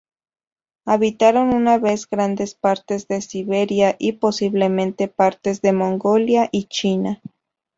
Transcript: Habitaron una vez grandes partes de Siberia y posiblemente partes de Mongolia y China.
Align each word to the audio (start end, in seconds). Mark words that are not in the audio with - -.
Habitaron 0.83 1.53
una 1.53 1.77
vez 1.77 2.09
grandes 2.09 2.55
partes 2.55 3.07
de 3.07 3.21
Siberia 3.21 3.95
y 3.99 4.13
posiblemente 4.13 5.07
partes 5.07 5.61
de 5.61 5.73
Mongolia 5.73 6.49
y 6.51 6.63
China. 6.63 7.21